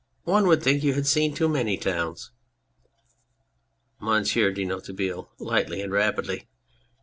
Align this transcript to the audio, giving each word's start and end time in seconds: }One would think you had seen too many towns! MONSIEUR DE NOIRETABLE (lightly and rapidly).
}One 0.23 0.47
would 0.47 0.63
think 0.63 0.81
you 0.83 0.95
had 0.95 1.05
seen 1.05 1.35
too 1.35 1.47
many 1.47 1.77
towns! 1.77 2.31
MONSIEUR 3.99 4.51
DE 4.51 4.65
NOIRETABLE 4.65 5.29
(lightly 5.37 5.79
and 5.83 5.91
rapidly). 5.91 6.47